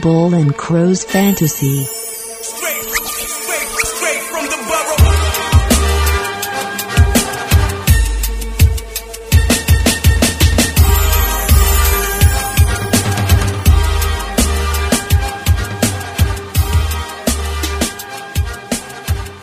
Bull 0.00 0.32
and 0.34 0.56
Crows 0.56 1.04
Fantasy. 1.04 1.84
Straight, 1.84 2.84
straight, 2.84 3.68
straight 3.84 4.22
from 4.22 4.46
the. 4.46 4.56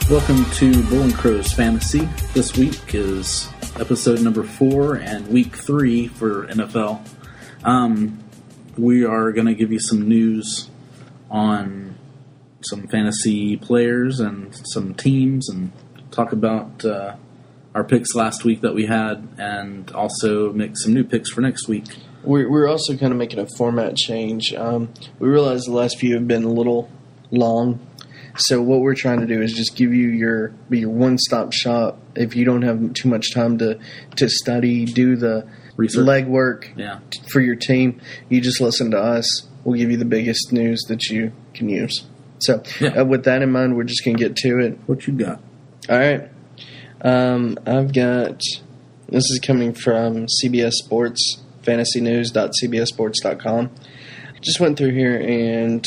Welcome 0.10 0.46
to 0.54 0.84
Bull 0.90 1.04
and 1.04 1.14
Crows 1.14 1.54
Fantasy. 1.54 2.10
This 2.34 2.58
week 2.58 2.96
is 2.96 3.48
episode 3.80 4.22
number 4.22 4.42
four 4.42 4.96
and 4.96 5.28
week 5.28 5.56
three 5.56 6.08
for 6.08 6.48
NFL. 6.48 7.06
Um, 7.64 8.24
we 8.78 9.06
are 9.06 9.32
going 9.32 9.48
to 9.48 9.54
give 9.54 9.72
you 9.72 9.80
some 9.80 10.08
news 10.08 10.70
on 11.30 11.98
some 12.62 12.88
fantasy 12.88 13.58
players 13.58 14.20
and 14.20 14.56
some 14.68 14.94
teams 14.94 15.50
and 15.50 15.72
talk 16.12 16.32
about 16.32 16.84
uh, 16.84 17.16
our 17.76 17.84
picks 17.84 18.16
last 18.16 18.44
week 18.44 18.62
that 18.62 18.74
we 18.74 18.86
had 18.86 19.28
and 19.38 19.92
also 19.92 20.52
make 20.54 20.78
some 20.78 20.94
new 20.94 21.04
picks 21.04 21.30
for 21.30 21.42
next 21.42 21.68
week. 21.68 21.86
We're, 22.24 22.50
we're 22.50 22.68
also 22.68 22.98
kind 22.98 23.12
of 23.12 23.18
making 23.18 23.40
a 23.40 23.48
format 23.58 23.96
change. 23.96 24.54
Um, 24.54 24.94
we 25.20 25.30
realize 25.30 25.64
the 25.64 25.72
last 25.72 25.98
few 26.00 26.16
have 26.16 26.28
been 26.28 26.44
a 26.44 26.52
little 26.52 26.90
long, 27.32 27.80
so 28.38 28.62
what 28.62 28.82
we're 28.82 28.96
trying 28.96 29.22
to 29.22 29.26
do 29.26 29.42
is 29.42 29.54
just 29.54 29.76
give 29.76 29.94
you 29.94 30.10
your 30.10 30.54
your 30.70 30.90
one 30.90 31.18
stop 31.18 31.54
shop. 31.54 32.00
If 32.16 32.36
you 32.36 32.46
don't 32.46 32.62
have 32.64 32.94
too 32.94 33.10
much 33.10 33.34
time 33.34 33.58
to 33.60 33.80
to 34.18 34.30
study, 34.30 34.86
do 34.86 35.16
the 35.16 35.48
Research. 35.78 36.06
legwork 36.06 36.66
Yeah. 36.76 37.00
for 37.32 37.40
your 37.40 37.56
team, 37.56 38.02
you 38.30 38.42
just 38.42 38.60
listen 38.60 38.92
to 38.92 38.98
us. 39.00 39.48
We'll 39.64 39.78
give 39.78 39.92
you 39.92 39.98
the 39.98 40.06
biggest 40.06 40.52
news 40.52 40.82
that 40.90 41.06
you 41.10 41.32
can 41.54 41.70
use. 41.70 42.04
So, 42.40 42.62
Yeah. 42.82 43.02
uh, 43.02 43.06
with 43.06 43.24
that 43.26 43.42
in 43.42 43.52
mind, 43.52 43.76
we're 43.78 43.84
just 43.84 44.04
going 44.04 44.18
to 44.18 44.24
get 44.24 44.36
to 44.38 44.60
it. 44.60 44.78
What 44.88 45.06
you 45.08 45.14
got? 45.14 45.40
All 45.90 45.98
right. 45.98 46.30
Um, 47.02 47.58
I've 47.66 47.94
got 47.94 48.42
this 49.10 49.24
is 49.30 49.40
coming 49.40 49.74
from 49.74 50.28
CBS 50.28 50.74
Sports, 50.74 51.42
fantasynews.cbssports.com. 51.64 53.70
Just 54.42 54.60
went 54.60 54.78
through 54.78 54.92
here 54.94 55.18
and 55.18 55.86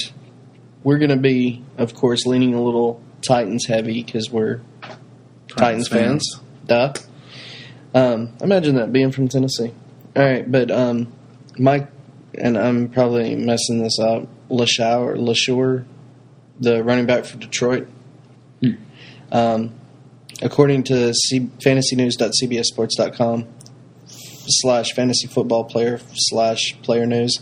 we're 0.83 0.99
going 0.99 1.11
to 1.11 1.17
be, 1.17 1.63
of 1.79 1.95
course, 1.95 2.27
leaning 2.27 2.55
a 2.55 2.63
little 2.63 3.01
Titans 3.23 3.67
heavy 3.67 4.03
because 4.03 4.31
we're 4.31 4.61
Titans, 5.57 5.89
fans. 5.89 6.41
Duh. 6.67 6.93
Um, 7.95 8.37
imagine 8.41 8.77
that 8.77 8.93
being 8.93 9.11
from 9.13 9.29
Tennessee. 9.29 9.73
All 10.17 10.23
right, 10.25 10.51
but 10.51 10.71
um, 10.71 11.13
Mike, 11.59 11.89
and 12.35 12.57
I'm 12.59 12.89
probably 12.89 13.35
messing 13.37 13.83
this 13.83 13.99
up, 13.99 14.27
LaShaw 14.49 15.01
or 15.01 15.17
Leshoure, 15.17 15.85
the 16.59 16.83
running 16.85 17.07
back 17.07 17.25
for 17.25 17.37
Detroit. 17.39 17.89
Um, 19.33 19.75
according 20.43 20.85
to 20.85 21.15
C- 21.15 21.51
fantasynews.cbssports.com 21.65 23.47
slash 24.07 24.93
fantasy 24.93 25.27
football 25.29 25.65
player 25.65 26.01
slash 26.15 26.77
player 26.83 27.07
news, 27.07 27.39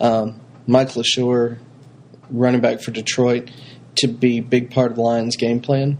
um, 0.00 0.40
Mike 0.66 0.88
Leshoure, 0.90 1.58
running 2.30 2.60
back 2.60 2.80
for 2.80 2.90
Detroit, 2.90 3.50
to 3.96 4.08
be 4.08 4.40
big 4.40 4.70
part 4.70 4.90
of 4.90 4.96
the 4.96 5.02
Lions' 5.02 5.36
game 5.36 5.60
plan. 5.60 5.98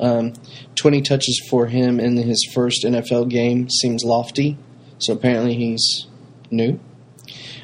Um, 0.00 0.32
20 0.74 1.02
touches 1.02 1.40
for 1.48 1.66
him 1.66 2.00
in 2.00 2.16
his 2.16 2.50
first 2.54 2.84
NFL 2.84 3.28
game 3.28 3.68
seems 3.70 4.04
lofty, 4.04 4.58
so 4.98 5.12
apparently 5.12 5.54
he's 5.54 6.06
new. 6.50 6.80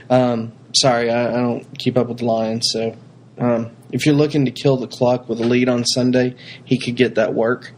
Um, 0.09 0.53
sorry, 0.75 1.11
I, 1.11 1.29
I 1.29 1.37
don't 1.41 1.79
keep 1.79 1.97
up 1.97 2.09
with 2.09 2.19
the 2.19 2.25
Lions, 2.25 2.69
so 2.73 2.97
um, 3.39 3.77
if 3.93 4.07
you're 4.07 4.15
looking 4.15 4.45
to 4.45 4.51
kill 4.51 4.77
the 4.77 4.87
clock 4.87 5.29
with 5.29 5.41
a 5.41 5.45
lead 5.45 5.69
on 5.69 5.85
Sunday, 5.85 6.37
he 6.65 6.79
could 6.79 6.97
get 6.97 7.15
that 7.15 7.35
work. 7.35 7.73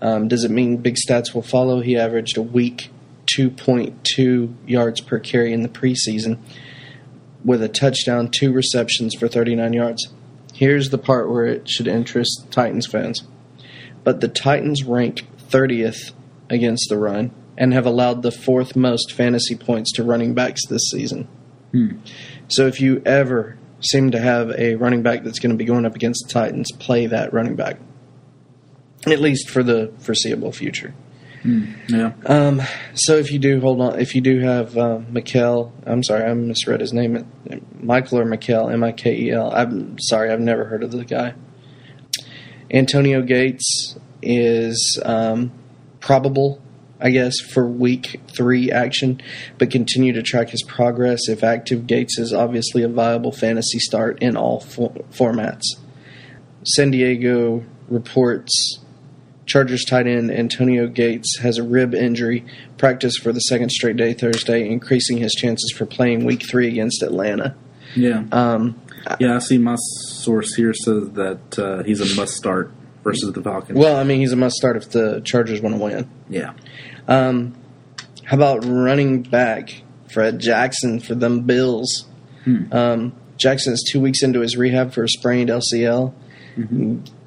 Um, 0.00 0.28
does 0.28 0.44
it 0.44 0.50
mean 0.50 0.76
big 0.76 0.96
stats 0.96 1.34
will 1.34 1.42
follow? 1.42 1.80
He 1.80 1.96
averaged 1.96 2.36
a 2.36 2.42
week 2.42 2.90
2.2 3.36 4.54
yards 4.66 5.00
per 5.00 5.18
carry 5.18 5.52
in 5.52 5.62
the 5.62 5.68
preseason 5.68 6.38
with 7.44 7.62
a 7.62 7.68
touchdown, 7.68 8.28
two 8.30 8.52
receptions 8.52 9.14
for 9.14 9.28
39 9.28 9.72
yards. 9.72 10.08
Here's 10.54 10.90
the 10.90 10.98
part 10.98 11.30
where 11.30 11.46
it 11.46 11.68
should 11.68 11.86
interest 11.86 12.46
Titans 12.50 12.86
fans. 12.86 13.22
But 14.08 14.22
the 14.22 14.28
Titans 14.28 14.84
rank 14.84 15.26
30th 15.50 16.12
against 16.48 16.88
the 16.88 16.96
run 16.96 17.30
and 17.58 17.74
have 17.74 17.84
allowed 17.84 18.22
the 18.22 18.32
fourth 18.32 18.74
most 18.74 19.12
fantasy 19.12 19.54
points 19.54 19.92
to 19.96 20.02
running 20.02 20.32
backs 20.32 20.62
this 20.66 20.88
season. 20.90 21.28
So 22.48 22.66
if 22.66 22.80
you 22.80 23.02
ever 23.04 23.58
seem 23.80 24.12
to 24.12 24.18
have 24.18 24.50
a 24.52 24.76
running 24.76 25.02
back 25.02 25.24
that's 25.24 25.38
going 25.40 25.50
to 25.50 25.58
be 25.58 25.66
going 25.66 25.84
up 25.84 25.94
against 25.94 26.26
the 26.26 26.32
Titans, 26.32 26.72
play 26.72 27.04
that 27.04 27.34
running 27.34 27.54
back. 27.54 27.80
At 29.06 29.20
least 29.20 29.50
for 29.50 29.62
the 29.62 29.92
foreseeable 29.98 30.52
future. 30.52 30.94
Yeah. 31.90 32.12
Um, 32.24 32.62
so 32.94 33.16
if 33.16 33.30
you 33.30 33.38
do 33.38 33.60
hold 33.60 33.78
on, 33.82 34.00
if 34.00 34.14
you 34.14 34.22
do 34.22 34.40
have 34.40 34.78
uh, 34.78 35.00
Mikel, 35.10 35.70
I'm 35.84 36.02
sorry, 36.02 36.24
I 36.24 36.32
misread 36.32 36.80
his 36.80 36.94
name. 36.94 37.30
Michael 37.78 38.20
or 38.20 38.24
Mikel, 38.24 38.70
M 38.70 38.82
I 38.82 38.92
K 38.92 39.14
E 39.14 39.30
L. 39.32 39.52
I'm 39.52 39.98
sorry, 39.98 40.30
I've 40.30 40.40
never 40.40 40.64
heard 40.64 40.82
of 40.82 40.92
the 40.92 41.04
guy. 41.04 41.34
Antonio 42.70 43.22
Gates 43.22 43.96
is 44.22 45.00
um, 45.04 45.52
probable, 46.00 46.60
I 47.00 47.10
guess, 47.10 47.40
for 47.40 47.66
week 47.66 48.20
three 48.34 48.70
action, 48.70 49.20
but 49.58 49.70
continue 49.70 50.12
to 50.12 50.22
track 50.22 50.50
his 50.50 50.62
progress. 50.62 51.28
If 51.28 51.42
active, 51.42 51.86
Gates 51.86 52.18
is 52.18 52.32
obviously 52.32 52.82
a 52.82 52.88
viable 52.88 53.32
fantasy 53.32 53.78
start 53.78 54.22
in 54.22 54.36
all 54.36 54.60
fo- 54.60 55.04
formats. 55.10 55.64
San 56.64 56.90
Diego 56.90 57.64
reports 57.88 58.80
Chargers 59.48 59.84
tight 59.84 60.06
end 60.06 60.30
Antonio 60.30 60.86
Gates 60.86 61.38
has 61.38 61.56
a 61.56 61.62
rib 61.62 61.94
injury, 61.94 62.44
practiced 62.76 63.22
for 63.22 63.32
the 63.32 63.40
second 63.40 63.70
straight 63.70 63.96
day 63.96 64.12
Thursday, 64.12 64.68
increasing 64.68 65.16
his 65.16 65.34
chances 65.34 65.72
for 65.74 65.86
playing 65.86 66.26
week 66.26 66.42
three 66.48 66.68
against 66.68 67.02
Atlanta. 67.02 67.56
Yeah. 67.96 68.24
Um, 68.30 68.78
Yeah, 69.18 69.36
I 69.36 69.38
see 69.38 69.58
my 69.58 69.76
source 69.76 70.54
here 70.54 70.72
says 70.74 71.10
that 71.12 71.58
uh, 71.58 71.82
he's 71.82 72.00
a 72.00 72.16
must 72.16 72.34
start 72.34 72.72
versus 73.04 73.32
the 73.32 73.42
Falcons. 73.42 73.78
well, 73.78 73.96
I 73.96 74.04
mean, 74.04 74.20
he's 74.20 74.32
a 74.32 74.36
must 74.36 74.56
start 74.56 74.76
if 74.76 74.90
the 74.90 75.20
Chargers 75.24 75.60
want 75.60 75.76
to 75.76 75.82
win. 75.82 76.10
yeah. 76.28 76.52
Um, 77.06 77.54
how 78.24 78.36
about 78.36 78.64
running 78.66 79.22
back 79.22 79.82
Fred 80.12 80.38
Jackson 80.38 81.00
for 81.00 81.14
them 81.14 81.42
Bills? 81.42 82.06
Um, 82.72 83.12
Jackson 83.36 83.72
is 83.72 83.86
two 83.90 84.00
weeks 84.00 84.22
into 84.22 84.40
his 84.40 84.56
rehab 84.56 84.92
for 84.92 85.04
a 85.04 85.08
sprained 85.08 85.48
LCL. 85.50 86.12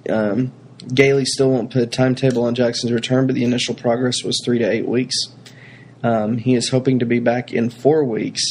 Um, 0.10 0.52
Gailey 0.94 1.26
still 1.26 1.52
won't 1.52 1.72
put 1.72 1.82
a 1.84 1.88
timetable 1.88 2.44
on 2.44 2.56
Jackson's 2.56 2.92
return, 2.92 3.28
but 3.28 3.36
the 3.36 3.44
initial 3.44 3.76
progress 3.76 4.24
was 4.24 4.42
three 4.44 4.60
to 4.60 4.70
eight 4.70 4.88
weeks. 4.88 5.16
Um, 6.04 6.38
he 6.38 6.56
is 6.56 6.70
hoping 6.70 7.00
to 7.00 7.06
be 7.06 7.20
back 7.20 7.54
in 7.54 7.70
four 7.70 8.04
weeks, 8.04 8.42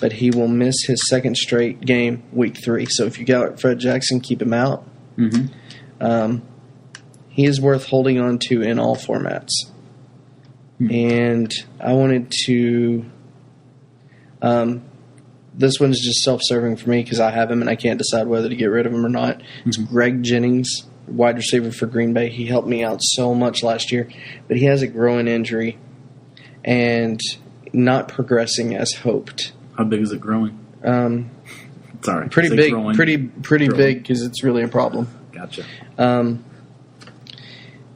but 0.00 0.12
he 0.12 0.30
will 0.30 0.48
miss 0.48 0.76
his 0.86 1.08
second 1.08 1.36
straight 1.36 1.80
game, 1.80 2.22
week 2.32 2.56
three. 2.62 2.86
So 2.88 3.04
if 3.06 3.18
you 3.18 3.24
got 3.24 3.60
Fred 3.60 3.78
Jackson, 3.78 4.20
keep 4.20 4.40
him 4.42 4.52
out. 4.52 4.86
Mhm. 5.16 5.50
Um, 6.00 6.42
he 7.28 7.44
is 7.44 7.60
worth 7.60 7.86
holding 7.86 8.18
on 8.20 8.38
to 8.48 8.62
in 8.62 8.78
all 8.78 8.96
formats. 8.96 9.50
And 10.90 11.50
I 11.80 11.94
wanted 11.94 12.32
to. 12.46 13.04
Um, 14.42 14.82
this 15.54 15.80
one's 15.80 15.98
just 16.00 16.20
self-serving 16.22 16.76
for 16.76 16.90
me 16.90 17.02
because 17.02 17.18
I 17.18 17.30
have 17.30 17.50
him 17.50 17.62
and 17.62 17.70
I 17.70 17.76
can't 17.76 17.96
decide 17.96 18.26
whether 18.26 18.48
to 18.50 18.54
get 18.54 18.66
rid 18.66 18.84
of 18.86 18.92
him 18.92 19.04
or 19.04 19.08
not. 19.08 19.40
It's 19.64 19.78
Greg 19.78 20.22
Jennings, 20.22 20.84
wide 21.06 21.36
receiver 21.36 21.72
for 21.72 21.86
Green 21.86 22.12
Bay. 22.12 22.28
He 22.28 22.44
helped 22.44 22.68
me 22.68 22.84
out 22.84 22.98
so 23.02 23.34
much 23.34 23.62
last 23.62 23.90
year, 23.90 24.06
but 24.48 24.58
he 24.58 24.66
has 24.66 24.82
a 24.82 24.86
growing 24.86 25.28
injury 25.28 25.78
and 26.62 27.18
not 27.72 28.08
progressing 28.08 28.74
as 28.76 28.92
hoped. 28.92 29.52
How 29.76 29.84
big 29.84 30.00
is 30.02 30.12
it 30.12 30.20
growing? 30.20 30.58
Um, 30.84 31.30
Sorry. 32.02 32.28
pretty 32.28 32.54
big, 32.54 32.72
growing? 32.72 32.96
pretty 32.96 33.18
pretty 33.18 33.66
Growing. 33.68 33.82
big 33.82 34.02
because 34.02 34.22
it's 34.22 34.42
really 34.42 34.62
a 34.62 34.68
problem. 34.68 35.08
Gotcha. 35.32 35.64
Um, 35.98 36.44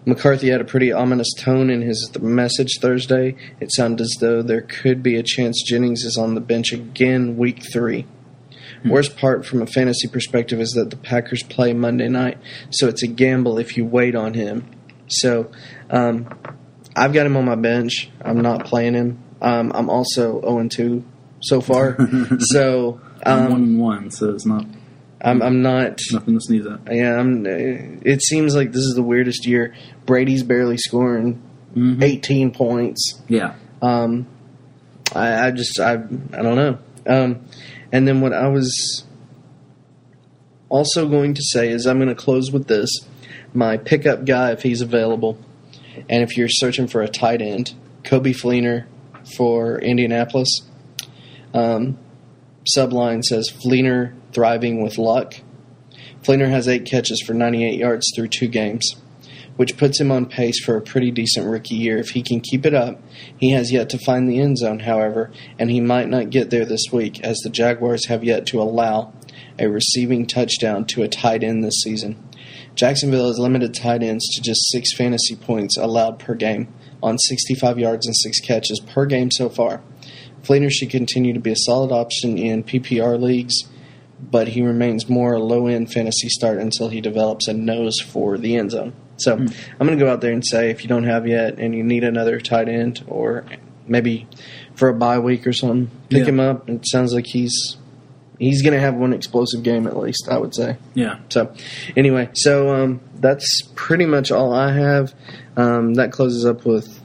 McCarthy 0.07 0.49
had 0.49 0.61
a 0.61 0.65
pretty 0.65 0.93
ominous 0.93 1.33
tone 1.37 1.71
in 1.71 1.83
his 1.83 2.11
message 2.21 2.79
Thursday. 2.81 3.37
It 3.61 3.73
sounded 3.73 4.03
as 4.03 4.17
though 4.21 4.43
there 4.43 4.63
could 4.63 5.03
be 5.03 5.17
a 5.17 5.23
chance 5.23 5.63
Jennings 5.63 6.05
is 6.05 6.17
on 6.17 6.35
the 6.35 6.41
bench 6.41 6.73
again 6.73 7.37
week 7.37 7.63
three. 7.73 8.07
Worst 8.85 9.19
part 9.19 9.45
from 9.45 9.61
a 9.61 9.67
fantasy 9.67 10.09
perspective 10.09 10.59
is 10.59 10.71
that 10.71 10.89
the 10.89 10.97
Packers 10.97 11.43
play 11.43 11.75
Monday 11.75 12.09
night, 12.09 12.39
so 12.71 12.89
it's 12.89 13.03
a 13.03 13.07
gamble 13.07 13.59
if 13.59 13.77
you 13.77 13.85
wait 13.85 14.15
on 14.15 14.33
him. 14.33 14.65
So 15.07 15.51
um, 15.91 16.27
I've 16.97 17.13
got 17.13 17.27
him 17.27 17.37
on 17.37 17.45
my 17.45 17.57
bench. 17.57 18.09
I'm 18.23 18.41
not 18.41 18.65
playing 18.65 18.95
him. 18.95 19.23
Um, 19.43 19.71
I'm 19.75 19.91
also 19.91 20.41
0 20.41 20.69
2 20.69 21.05
so 21.41 21.61
far. 21.61 21.97
so 22.39 23.01
I'm 23.25 23.39
um, 23.47 23.51
one 23.51 23.63
and 23.63 23.79
one, 23.81 24.11
so 24.11 24.31
it's 24.31 24.47
not 24.47 24.65
I'm, 25.23 25.43
I'm 25.43 25.61
not. 25.63 25.99
nothing 26.13 26.35
to 26.35 26.41
sneeze 26.41 26.65
at. 26.67 26.81
Yeah, 26.95 27.19
I'm. 27.19 27.45
It 27.47 28.23
seems 28.23 28.55
like 28.57 28.69
this 28.73 28.83
is 28.83 28.95
the 28.95 29.03
weirdest 29.03 29.47
year. 29.47 29.75
Brady's 30.07 30.43
barely 30.43 30.77
scoring 30.79 31.43
Mhm. 31.77 32.03
18 32.03 32.51
points. 32.53 33.21
Yeah. 33.29 33.55
Um, 33.83 34.27
I, 35.15 35.47
I 35.47 35.51
just 35.51 35.79
I 35.79 35.93
I 35.93 36.43
don't 36.43 36.57
know. 36.57 36.79
Um, 37.07 37.45
and 37.93 38.09
then 38.09 38.21
what 38.21 38.33
I 38.33 38.49
was 38.49 39.05
also 40.69 41.09
going 41.09 41.35
to 41.35 41.43
say 41.43 41.69
is 41.69 41.87
I'm 41.87 41.99
going 41.99 42.09
to 42.09 42.15
close 42.15 42.51
with 42.51 42.67
this. 42.69 42.91
My 43.53 43.77
pickup 43.77 44.25
guy, 44.25 44.53
if 44.53 44.63
he's 44.63 44.81
available, 44.81 45.39
and 46.09 46.23
if 46.23 46.37
you're 46.37 46.49
searching 46.49 46.87
for 46.87 47.03
a 47.03 47.09
tight 47.09 47.43
end, 47.43 47.75
Coby 48.05 48.35
Fleener 48.35 48.87
for 49.37 49.79
Indianapolis. 49.81 50.49
Um, 51.55 51.99
subline 52.65 53.25
says 53.25 53.51
Fleener 53.51 54.15
thriving 54.33 54.83
with 54.83 54.99
luck. 54.99 55.35
Fleener 56.23 56.51
has 56.51 56.69
eight 56.69 56.85
catches 56.85 57.23
for 57.23 57.33
98 57.33 57.79
yards 57.79 58.07
through 58.15 58.29
two 58.29 58.47
games, 58.47 58.95
which 59.57 59.79
puts 59.79 60.01
him 60.01 60.13
on 60.13 60.27
pace 60.27 60.63
for 60.63 60.77
a 60.77 60.83
pretty 60.83 61.11
decent 61.11 61.47
rookie 61.47 61.77
year. 61.77 61.99
If 61.99 62.11
he 62.11 62.23
can 62.23 62.41
keep 62.41 62.67
it 62.67 62.75
up, 62.75 63.01
he 63.39 63.51
has 63.51 63.73
yet 63.73 63.89
to 63.91 63.99
find 63.99 64.29
the 64.29 64.41
end 64.41 64.59
zone, 64.59 64.81
however, 64.81 65.31
and 65.59 65.71
he 65.71 65.81
might 65.81 66.09
not 66.09 66.31
get 66.31 66.51
there 66.51 66.67
this 66.67 66.87
week, 66.93 67.21
as 67.23 67.39
the 67.39 67.51
Jaguars 67.51 68.07
have 68.07 68.23
yet 68.23 68.47
to 68.49 68.61
allow 68.61 69.13
a 69.59 69.69
receiving 69.69 70.27
touchdown 70.27 70.85
to 70.87 71.03
a 71.03 71.09
tight 71.09 71.43
end 71.43 71.65
this 71.65 71.81
season. 71.83 72.23
Jacksonville 72.75 73.27
has 73.27 73.39
limited 73.39 73.75
tight 73.75 74.03
ends 74.03 74.27
to 74.35 74.43
just 74.43 74.71
six 74.71 74.95
fantasy 74.95 75.37
points 75.37 75.77
allowed 75.77 76.19
per 76.19 76.35
game 76.35 76.69
on 77.03 77.19
65 77.19 77.79
yards 77.79 78.07
and 78.07 78.17
six 78.17 78.41
catches 78.41 78.81
per 78.81 79.07
game 79.07 79.31
so 79.31 79.49
far. 79.49 79.83
Fleener 80.43 80.71
should 80.71 80.91
continue 80.91 81.33
to 81.35 81.41
be 81.41 81.51
a 81.53 81.57
solid 81.57 81.93
option 81.93 82.39
in 82.39 82.65
PPR 82.65 83.21
leagues, 83.21 83.55
but 84.21 84.49
he 84.49 84.63
remains 84.63 85.09
more 85.09 85.35
a 85.35 85.39
low 85.43 85.67
end 85.67 85.93
fantasy 85.93 86.29
start 86.29 86.59
until 86.59 86.89
he 86.89 87.01
develops 87.01 87.49
a 87.49 87.53
nose 87.55 88.01
for 88.01 88.39
the 88.39 88.57
end 88.57 88.71
zone. 88.71 88.93
So 89.19 89.35
I'm 89.35 89.47
going 89.87 89.99
to 89.99 90.03
go 90.03 90.11
out 90.11 90.21
there 90.23 90.33
and 90.33 90.45
say 90.47 90.71
if 90.71 90.83
you 90.83 90.89
don't 90.89 91.05
have 91.05 91.27
yet 91.27 91.59
and 91.59 91.75
you 91.75 91.83
need 91.85 92.05
another 92.05 92.41
tight 92.41 92.69
end 92.69 93.05
or 93.07 93.45
maybe 93.87 94.27
for 94.77 94.89
a 94.89 94.95
bye 94.95 95.19
week 95.19 95.47
or 95.47 95.53
something, 95.53 95.91
pick 96.09 96.21
Yeah. 96.21 96.25
him 96.31 96.41
up. 96.41 96.69
It 96.71 96.87
sounds 96.89 97.13
like 97.13 97.27
he's 97.27 97.77
he's 98.39 98.63
going 98.63 98.73
to 98.73 98.81
have 98.81 98.95
one 98.95 99.13
explosive 99.13 99.63
game 99.63 99.87
at 99.87 99.95
least, 99.99 100.27
I 100.31 100.39
would 100.39 100.55
say. 100.55 100.79
Yeah. 100.95 101.19
So, 101.29 101.53
anyway, 101.95 102.31
so 102.33 102.75
um, 102.75 103.01
that's 103.17 103.61
pretty 103.75 104.07
much 104.07 104.31
all 104.31 104.55
I 104.55 104.73
have. 104.73 105.13
Um, 105.59 105.93
that 105.95 106.11
closes 106.13 106.47
up 106.47 106.65
with. 106.65 106.99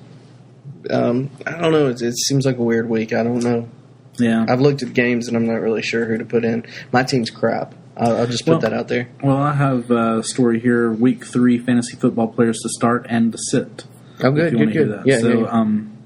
Um, 0.89 1.29
I 1.45 1.51
don't 1.57 1.71
know. 1.71 1.87
It, 1.87 2.01
it 2.01 2.17
seems 2.17 2.45
like 2.45 2.57
a 2.57 2.63
weird 2.63 2.89
week. 2.89 3.13
I 3.13 3.23
don't 3.23 3.43
know. 3.43 3.69
Yeah. 4.17 4.45
I've 4.47 4.61
looked 4.61 4.81
at 4.83 4.93
games 4.93 5.27
and 5.27 5.35
I'm 5.35 5.45
not 5.45 5.61
really 5.61 5.81
sure 5.81 6.05
who 6.05 6.17
to 6.17 6.25
put 6.25 6.45
in. 6.45 6.65
My 6.91 7.03
team's 7.03 7.29
crap. 7.29 7.75
I'll, 7.97 8.17
I'll 8.17 8.27
just 8.27 8.45
put 8.45 8.51
Well- 8.51 8.59
that 8.61 8.73
out 8.73 8.87
there. 8.87 9.09
Well, 9.23 9.37
I 9.37 9.53
have 9.53 9.89
a 9.91 10.23
story 10.23 10.59
here: 10.59 10.91
week 10.91 11.25
three 11.25 11.57
fantasy 11.57 11.95
football 11.97 12.27
players 12.27 12.59
to 12.61 12.69
start 12.69 13.05
and 13.09 13.31
to 13.31 13.37
sit. 13.37 13.85
Oh, 14.23 14.29
if 14.29 14.35
good, 14.35 14.51
you 14.53 14.57
good, 14.57 14.57
want 14.59 14.67
to 14.69 14.73
hear 14.73 14.85
good. 14.85 14.99
that. 14.99 15.07
Yeah, 15.07 15.19
so, 15.19 15.39
yeah. 15.41 15.45
um, 15.47 15.97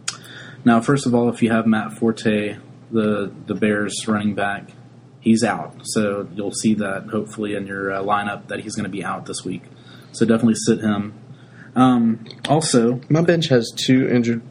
now 0.66 0.82
first 0.82 1.06
of 1.06 1.14
all, 1.16 1.30
if 1.30 1.42
you 1.44 1.52
have 1.52 1.66
Matt 1.68 1.94
Forte, 1.94 2.58
the 2.92 3.32
the 3.48 3.56
Bears 3.56 4.08
running 4.08 4.34
back, 4.36 4.70
he's 5.20 5.44
out. 5.44 5.76
So 5.84 6.28
you'll 6.34 6.52
see 6.54 6.74
that 6.76 7.08
hopefully 7.12 7.54
in 7.56 7.68
your 7.68 7.92
uh, 7.92 8.02
lineup 8.04 8.48
that 8.48 8.60
he's 8.62 8.76
going 8.76 8.86
to 8.86 8.90
be 8.90 9.04
out 9.04 9.26
this 9.26 9.44
week. 9.46 9.64
So 10.12 10.26
definitely 10.26 10.56
sit 10.56 10.80
him. 10.82 11.14
Um, 11.76 12.26
also, 12.48 13.00
My 13.10 13.22
bench 13.22 13.48
has 13.50 13.72
two 13.76 14.08
injured 14.10 14.42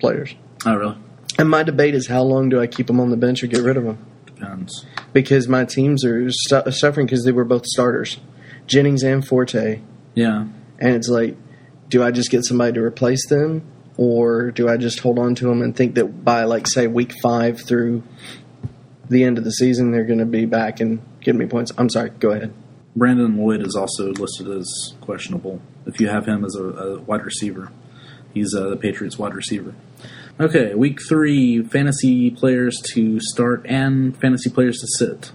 players, 0.00 0.34
oh 0.66 0.74
really? 0.74 0.96
and 1.38 1.48
my 1.48 1.62
debate 1.62 1.94
is 1.94 2.06
how 2.08 2.22
long 2.22 2.48
do 2.48 2.60
I 2.60 2.66
keep 2.66 2.86
them 2.86 3.00
on 3.00 3.10
the 3.10 3.16
bench 3.16 3.42
or 3.42 3.46
get 3.46 3.62
rid 3.62 3.76
of 3.76 3.84
them? 3.84 3.98
Depends. 4.26 4.84
Because 5.12 5.48
my 5.48 5.64
teams 5.64 6.04
are 6.04 6.30
su- 6.30 6.70
suffering 6.70 7.06
because 7.06 7.24
they 7.24 7.32
were 7.32 7.44
both 7.44 7.66
starters, 7.66 8.18
Jennings 8.66 9.02
and 9.02 9.26
Forte. 9.26 9.80
Yeah. 10.14 10.46
And 10.78 10.94
it's 10.94 11.08
like, 11.08 11.36
do 11.88 12.02
I 12.02 12.10
just 12.10 12.30
get 12.30 12.44
somebody 12.44 12.72
to 12.74 12.82
replace 12.82 13.28
them, 13.28 13.62
or 13.96 14.50
do 14.50 14.68
I 14.68 14.76
just 14.76 15.00
hold 15.00 15.18
on 15.18 15.34
to 15.36 15.46
them 15.46 15.60
and 15.62 15.76
think 15.76 15.94
that 15.96 16.24
by 16.24 16.44
like 16.44 16.66
say 16.66 16.86
week 16.86 17.12
five 17.22 17.60
through 17.60 18.02
the 19.08 19.24
end 19.24 19.38
of 19.38 19.44
the 19.44 19.50
season 19.50 19.90
they're 19.90 20.04
going 20.04 20.20
to 20.20 20.24
be 20.26 20.46
back 20.46 20.80
and 20.80 21.00
give 21.20 21.36
me 21.36 21.46
points? 21.46 21.72
I'm 21.76 21.90
sorry. 21.90 22.10
Go 22.10 22.30
ahead. 22.30 22.52
Brandon 22.96 23.36
Lloyd 23.36 23.64
is 23.64 23.76
also 23.76 24.12
listed 24.12 24.48
as 24.48 24.94
questionable. 25.00 25.60
If 25.86 26.00
you 26.00 26.08
have 26.08 26.26
him 26.26 26.44
as 26.44 26.54
a, 26.56 26.64
a 26.64 27.00
wide 27.00 27.24
receiver, 27.24 27.70
he's 28.34 28.54
uh, 28.54 28.68
the 28.68 28.76
Patriots' 28.76 29.18
wide 29.18 29.34
receiver. 29.34 29.74
Okay, 30.38 30.74
week 30.74 30.98
three 31.06 31.62
fantasy 31.62 32.30
players 32.30 32.80
to 32.94 33.20
start 33.20 33.66
and 33.66 34.16
fantasy 34.16 34.48
players 34.48 34.78
to 34.78 34.86
sit. 34.98 35.32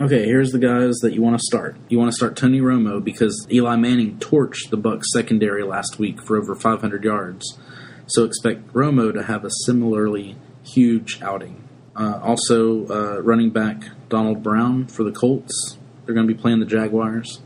Okay, 0.00 0.26
here's 0.26 0.50
the 0.50 0.58
guys 0.58 0.96
that 1.02 1.12
you 1.12 1.22
want 1.22 1.38
to 1.38 1.42
start. 1.44 1.76
You 1.88 1.98
want 1.98 2.10
to 2.10 2.16
start 2.16 2.36
Tony 2.36 2.60
Romo 2.60 3.02
because 3.02 3.46
Eli 3.50 3.76
Manning 3.76 4.18
torched 4.18 4.70
the 4.70 4.76
Bucks 4.76 5.12
secondary 5.12 5.62
last 5.62 5.98
week 5.98 6.20
for 6.20 6.36
over 6.36 6.54
500 6.54 7.04
yards. 7.04 7.58
So 8.06 8.24
expect 8.24 8.72
Romo 8.72 9.12
to 9.12 9.22
have 9.22 9.44
a 9.44 9.50
similarly 9.64 10.36
huge 10.64 11.22
outing. 11.22 11.62
Uh, 11.96 12.18
also, 12.22 12.86
uh, 12.88 13.20
running 13.22 13.50
back 13.50 13.84
Donald 14.08 14.42
Brown 14.42 14.86
for 14.88 15.04
the 15.04 15.12
Colts. 15.12 15.78
They're 16.04 16.14
going 16.14 16.26
to 16.26 16.34
be 16.34 16.40
playing 16.40 16.60
the 16.60 16.66
Jaguars. 16.66 17.40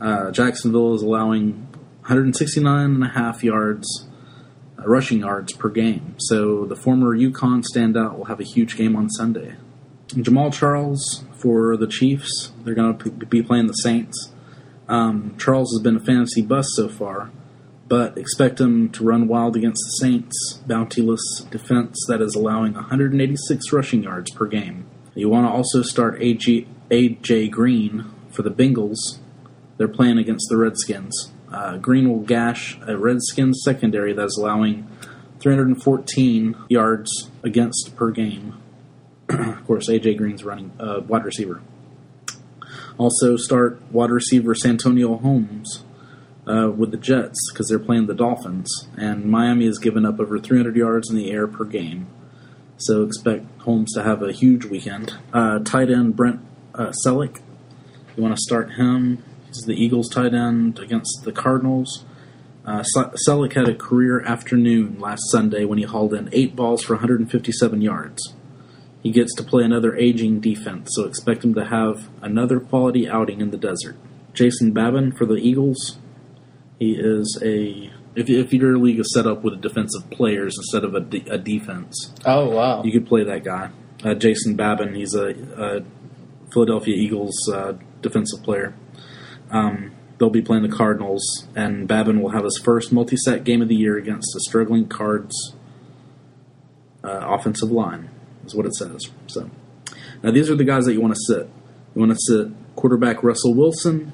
Uh, 0.00 0.30
Jacksonville 0.30 0.94
is 0.94 1.02
allowing 1.02 1.66
169 2.02 2.84
and 2.84 3.04
a 3.04 3.08
half 3.08 3.42
yards, 3.44 4.06
rushing 4.88 5.20
yards 5.20 5.52
per 5.52 5.68
game. 5.68 6.14
So 6.18 6.64
the 6.66 6.76
former 6.76 7.16
UConn 7.16 7.64
standout 7.64 8.16
will 8.16 8.26
have 8.26 8.40
a 8.40 8.44
huge 8.44 8.76
game 8.76 8.96
on 8.96 9.08
Sunday. 9.10 9.56
Jamaal 10.08 10.52
Charles 10.52 11.24
for 11.38 11.76
the 11.76 11.86
Chiefs. 11.86 12.52
They're 12.64 12.74
going 12.74 12.98
to 12.98 13.10
be 13.10 13.42
playing 13.42 13.68
the 13.68 13.74
Saints. 13.74 14.32
Um, 14.88 15.36
Charles 15.38 15.72
has 15.72 15.82
been 15.82 15.96
a 15.96 16.00
fantasy 16.00 16.42
bust 16.42 16.70
so 16.74 16.88
far, 16.88 17.30
but 17.86 18.18
expect 18.18 18.60
him 18.60 18.88
to 18.90 19.04
run 19.04 19.28
wild 19.28 19.56
against 19.56 19.80
the 19.84 20.06
Saints' 20.06 20.60
bountiless 20.66 21.48
defense 21.50 21.96
that 22.08 22.20
is 22.20 22.34
allowing 22.34 22.74
186 22.74 23.72
rushing 23.72 24.02
yards 24.02 24.32
per 24.32 24.46
game. 24.46 24.86
You 25.14 25.28
want 25.28 25.46
to 25.46 25.52
also 25.52 25.82
start 25.82 26.18
AJ, 26.18 26.66
AJ 26.90 27.50
Green 27.52 28.10
for 28.30 28.42
the 28.42 28.50
Bengals. 28.50 29.18
They're 29.76 29.88
playing 29.88 30.18
against 30.18 30.48
the 30.50 30.56
Redskins. 30.56 31.32
Uh, 31.52 31.76
Green 31.78 32.08
will 32.08 32.20
gash 32.20 32.78
a 32.86 32.96
Redskins 32.96 33.60
secondary 33.64 34.12
that 34.12 34.24
is 34.24 34.36
allowing 34.36 34.88
314 35.40 36.56
yards 36.68 37.30
against 37.42 37.96
per 37.96 38.10
game. 38.10 38.60
of 39.28 39.64
course, 39.66 39.88
AJ 39.88 40.18
Green's 40.18 40.44
running 40.44 40.72
uh, 40.78 41.00
wide 41.06 41.24
receiver. 41.24 41.60
Also, 42.98 43.36
start 43.36 43.80
wide 43.90 44.10
receiver 44.10 44.54
Santonio 44.54 45.16
Holmes 45.16 45.84
uh, 46.46 46.70
with 46.70 46.90
the 46.90 46.96
Jets 46.96 47.38
because 47.50 47.68
they're 47.68 47.78
playing 47.78 48.06
the 48.06 48.14
Dolphins, 48.14 48.88
and 48.96 49.24
Miami 49.24 49.66
has 49.66 49.78
given 49.78 50.04
up 50.04 50.20
over 50.20 50.38
300 50.38 50.76
yards 50.76 51.10
in 51.10 51.16
the 51.16 51.30
air 51.30 51.46
per 51.46 51.64
game. 51.64 52.06
So 52.76 53.02
expect 53.02 53.44
Holmes 53.62 53.92
to 53.94 54.02
have 54.02 54.22
a 54.22 54.32
huge 54.32 54.64
weekend. 54.64 55.14
Uh, 55.32 55.58
tight 55.60 55.90
end 55.90 56.16
Brent 56.16 56.40
uh, 56.74 56.92
Celek, 57.04 57.40
you 58.16 58.22
want 58.22 58.34
to 58.34 58.40
start 58.40 58.72
him. 58.72 59.22
He's 59.52 59.64
the 59.64 59.74
Eagles 59.74 60.08
tight 60.08 60.32
end 60.34 60.78
against 60.78 61.22
the 61.24 61.32
Cardinals. 61.32 62.04
Uh, 62.64 62.84
Celek 63.26 63.54
had 63.54 63.68
a 63.68 63.74
career 63.74 64.20
afternoon 64.20 64.98
last 65.00 65.22
Sunday 65.30 65.64
when 65.64 65.78
he 65.78 65.84
hauled 65.84 66.14
in 66.14 66.28
eight 66.32 66.54
balls 66.54 66.82
for 66.82 66.94
157 66.94 67.80
yards. 67.80 68.34
He 69.02 69.10
gets 69.10 69.34
to 69.36 69.42
play 69.42 69.64
another 69.64 69.96
aging 69.96 70.40
defense, 70.40 70.90
so 70.92 71.04
expect 71.04 71.42
him 71.42 71.54
to 71.54 71.64
have 71.64 72.08
another 72.22 72.60
quality 72.60 73.08
outing 73.08 73.40
in 73.40 73.50
the 73.50 73.56
desert. 73.56 73.96
Jason 74.34 74.72
Babin 74.72 75.10
for 75.10 75.24
the 75.26 75.34
Eagles. 75.36 75.98
He 76.78 76.92
is 76.92 77.38
a 77.42 77.90
if, 78.14 78.28
if 78.28 78.52
your 78.52 78.76
league 78.78 78.98
is 79.00 79.12
set 79.14 79.26
up 79.26 79.42
with 79.42 79.60
defensive 79.60 80.10
players 80.10 80.56
instead 80.56 80.84
of 80.84 80.94
a, 80.94 81.00
de- 81.00 81.24
a 81.30 81.38
defense, 81.38 82.12
Oh 82.24 82.50
wow! 82.50 82.82
you 82.84 82.92
could 82.92 83.06
play 83.06 83.24
that 83.24 83.42
guy. 83.44 83.70
Uh, 84.04 84.14
Jason 84.14 84.54
Babin, 84.54 84.94
he's 84.94 85.14
a, 85.14 85.28
a 85.56 85.82
Philadelphia 86.52 86.94
Eagles 86.94 87.34
uh, 87.52 87.72
defensive 88.02 88.42
player. 88.42 88.74
Um, 89.50 89.92
they'll 90.18 90.30
be 90.30 90.42
playing 90.42 90.62
the 90.62 90.74
Cardinals, 90.74 91.46
and 91.56 91.88
Babin 91.88 92.20
will 92.20 92.30
have 92.30 92.44
his 92.44 92.60
first 92.62 92.92
multi-set 92.92 93.44
game 93.44 93.62
of 93.62 93.68
the 93.68 93.74
year 93.74 93.96
against 93.96 94.30
the 94.34 94.40
struggling 94.40 94.86
Cards 94.86 95.54
uh, 97.02 97.20
offensive 97.22 97.70
line, 97.70 98.10
is 98.44 98.54
what 98.54 98.66
it 98.66 98.74
says. 98.74 99.08
So 99.26 99.50
now 100.22 100.30
these 100.30 100.50
are 100.50 100.54
the 100.54 100.64
guys 100.64 100.84
that 100.84 100.92
you 100.92 101.00
want 101.00 101.14
to 101.14 101.20
sit. 101.26 101.48
You 101.94 102.00
want 102.00 102.12
to 102.12 102.18
sit 102.18 102.52
quarterback 102.76 103.22
Russell 103.22 103.54
Wilson 103.54 104.12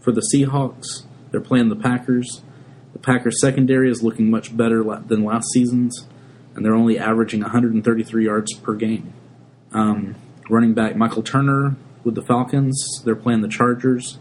for 0.00 0.12
the 0.12 0.22
Seahawks. 0.32 1.04
They're 1.30 1.40
playing 1.40 1.68
the 1.68 1.76
Packers. 1.76 2.42
The 2.92 2.98
Packers 2.98 3.40
secondary 3.40 3.90
is 3.90 4.02
looking 4.02 4.30
much 4.30 4.56
better 4.56 4.82
than 4.82 5.24
last 5.24 5.48
season's, 5.52 6.06
and 6.54 6.64
they're 6.64 6.74
only 6.74 6.98
averaging 6.98 7.40
133 7.40 8.24
yards 8.24 8.54
per 8.54 8.74
game. 8.74 9.12
Um, 9.72 10.16
running 10.48 10.74
back 10.74 10.96
Michael 10.96 11.22
Turner 11.22 11.76
with 12.04 12.14
the 12.14 12.22
Falcons. 12.22 13.02
They're 13.04 13.16
playing 13.16 13.42
the 13.42 13.48
Chargers. 13.48 14.18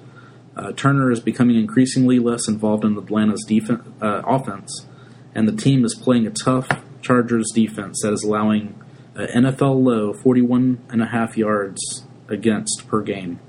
Uh, 0.59 0.73
Turner 0.73 1.09
is 1.09 1.21
becoming 1.21 1.55
increasingly 1.55 2.19
less 2.19 2.49
involved 2.49 2.83
in 2.83 2.97
Atlanta's 2.97 3.45
defense, 3.47 3.81
uh, 4.01 4.21
offense, 4.25 4.85
and 5.33 5.47
the 5.47 5.55
team 5.55 5.85
is 5.85 5.95
playing 5.95 6.27
a 6.27 6.31
tough 6.31 6.67
Chargers 7.01 7.49
defense 7.55 8.01
that 8.03 8.11
is 8.11 8.23
allowing 8.23 8.77
an 9.15 9.45
NFL 9.45 9.81
low 9.81 10.11
41 10.11 10.83
and 10.89 11.01
a 11.01 11.05
half 11.05 11.37
yards 11.37 12.05
against 12.27 12.85
per 12.89 13.01
game. 13.01 13.39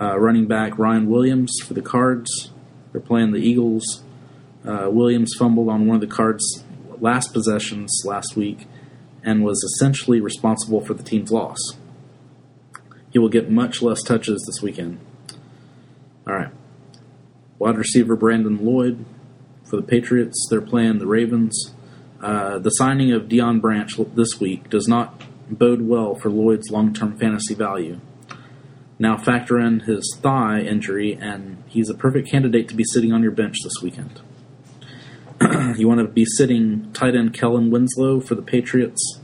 Uh, 0.00 0.16
running 0.20 0.46
back 0.46 0.78
Ryan 0.78 1.10
Williams 1.10 1.58
for 1.66 1.74
the 1.74 1.82
Cards. 1.82 2.52
They're 2.92 3.00
playing 3.00 3.32
the 3.32 3.40
Eagles. 3.40 4.04
Uh, 4.64 4.88
Williams 4.92 5.34
fumbled 5.36 5.68
on 5.68 5.88
one 5.88 5.96
of 5.96 6.00
the 6.00 6.06
Cards' 6.06 6.62
last 7.00 7.32
possessions 7.32 7.90
last 8.04 8.36
week 8.36 8.68
and 9.24 9.42
was 9.42 9.64
essentially 9.64 10.20
responsible 10.20 10.80
for 10.80 10.94
the 10.94 11.02
team's 11.02 11.32
loss. 11.32 11.58
he 13.10 13.18
will 13.18 13.28
get 13.28 13.50
much 13.50 13.82
less 13.82 14.00
touches 14.04 14.44
this 14.46 14.62
weekend. 14.62 15.00
All 16.28 16.34
right. 16.34 16.50
Wide 17.58 17.78
receiver 17.78 18.14
Brandon 18.14 18.62
Lloyd 18.62 19.06
for 19.64 19.76
the 19.76 19.82
Patriots. 19.82 20.46
They're 20.50 20.60
playing 20.60 20.98
the 20.98 21.06
Ravens. 21.06 21.74
Uh, 22.20 22.58
the 22.58 22.70
signing 22.70 23.12
of 23.12 23.22
Deion 23.22 23.62
Branch 23.62 23.90
this 24.14 24.38
week 24.38 24.68
does 24.68 24.86
not 24.86 25.22
bode 25.50 25.82
well 25.82 26.14
for 26.14 26.28
Lloyd's 26.28 26.70
long 26.70 26.92
term 26.92 27.16
fantasy 27.16 27.54
value. 27.54 28.00
Now 28.98 29.16
factor 29.16 29.58
in 29.58 29.80
his 29.80 30.18
thigh 30.20 30.60
injury, 30.60 31.14
and 31.14 31.62
he's 31.66 31.88
a 31.88 31.94
perfect 31.94 32.30
candidate 32.30 32.68
to 32.68 32.74
be 32.74 32.84
sitting 32.84 33.12
on 33.12 33.22
your 33.22 33.32
bench 33.32 33.56
this 33.62 33.80
weekend. 33.82 34.20
you 35.78 35.88
want 35.88 36.00
to 36.00 36.08
be 36.08 36.26
sitting 36.26 36.92
tight 36.92 37.14
end 37.14 37.32
Kellen 37.32 37.70
Winslow 37.70 38.20
for 38.20 38.34
the 38.34 38.42
Patriots. 38.42 39.20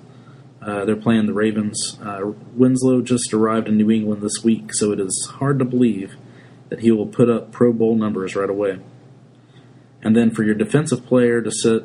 Uh, 0.62 0.87
they're 0.87 0.96
playing 0.96 1.26
the 1.26 1.34
Ravens. 1.34 1.99
Uh, 2.00 2.32
Winslow 2.54 3.02
just 3.02 3.34
arrived 3.34 3.68
in 3.68 3.76
New 3.76 3.90
England 3.90 4.23
this 4.23 4.42
week, 4.42 4.73
so 4.73 4.92
it 4.92 5.00
is 5.00 5.28
hard 5.34 5.58
to 5.58 5.66
believe 5.66 6.14
that 6.75 6.83
he 6.83 6.90
will 6.90 7.07
put 7.07 7.31
up 7.31 7.52
Pro 7.52 7.73
Bowl 7.73 7.95
numbers 7.95 8.35
right 8.35 8.50
away. 8.50 8.81
And 10.02 10.16
then 10.16 10.33
for 10.33 10.43
your 10.43 10.57
defensive 10.57 11.07
player 11.07 11.40
to 11.40 11.50
sit 11.52 11.85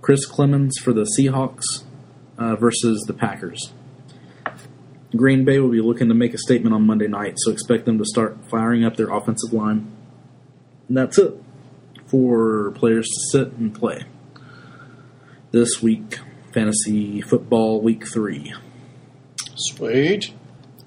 Chris 0.00 0.26
Clemons 0.26 0.72
for 0.82 0.94
the 0.94 1.06
Seahawks 1.18 1.84
uh, 2.38 2.56
versus 2.56 3.04
the 3.06 3.12
Packers. 3.12 3.74
Green 5.14 5.44
Bay 5.44 5.58
will 5.58 5.68
be 5.68 5.82
looking 5.82 6.08
to 6.08 6.14
make 6.14 6.32
a 6.32 6.38
statement 6.38 6.74
on 6.74 6.86
Monday 6.86 7.08
night, 7.08 7.34
so 7.36 7.52
expect 7.52 7.84
them 7.84 7.98
to 7.98 8.06
start 8.06 8.38
firing 8.48 8.86
up 8.86 8.96
their 8.96 9.10
offensive 9.10 9.52
line. 9.52 9.92
And 10.88 10.96
that's 10.96 11.18
it 11.18 11.34
for 12.06 12.70
players 12.70 13.06
to 13.06 13.20
sit 13.32 13.52
and 13.52 13.74
play. 13.74 14.04
This 15.50 15.82
week, 15.82 16.20
fantasy 16.54 17.20
football 17.20 17.82
week 17.82 18.08
three. 18.10 18.54
Sweet. 19.56 20.32